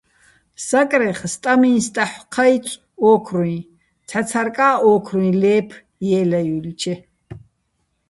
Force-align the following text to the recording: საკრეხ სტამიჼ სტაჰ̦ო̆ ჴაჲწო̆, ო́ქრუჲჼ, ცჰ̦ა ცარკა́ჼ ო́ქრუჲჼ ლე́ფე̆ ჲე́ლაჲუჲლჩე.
საკრეხ 0.65 1.19
სტამიჼ 1.33 1.69
სტაჰ̦ო̆ 1.87 2.21
ჴაჲწო̆, 2.33 2.81
ო́ქრუჲჼ, 3.11 3.57
ცჰ̦ა 4.07 4.21
ცარკა́ჼ 4.29 4.69
ო́ქრუჲჼ 4.91 5.29
ლე́ფე̆ 5.41 5.79
ჲე́ლაჲუჲლჩე. 6.07 6.95